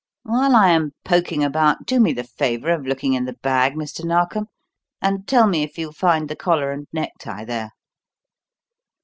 [0.23, 4.03] While I am poking about, do me the favour of looking in the bag, Mr.
[4.03, 4.47] Narkom;
[4.99, 7.69] and tell me if you find the collar and necktie there."